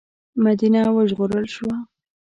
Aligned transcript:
مدینه 0.43 0.81
وژغورل 0.95 1.45
شوه. 1.55 1.75